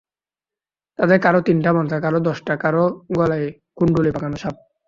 [0.99, 2.83] তাঁদের কারও তিনটা মাথা, কারও দশটা, কারও
[3.17, 4.55] গলায় কুণ্ডলী পাকানো সাপ।